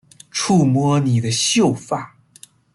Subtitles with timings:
[0.31, 2.15] 触摸你的秀发